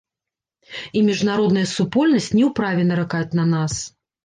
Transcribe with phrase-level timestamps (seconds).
[1.01, 3.73] І міжнародная супольнасць не ў праве наракаць на нас.